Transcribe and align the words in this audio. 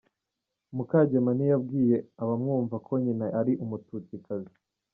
Mukamugema 0.75 1.31
ntiyabwiye 1.33 1.97
abamwumva 2.21 2.75
ko 2.85 2.91
nyina 3.03 3.25
ari 3.39 3.53
Umututsikazi. 3.63 4.55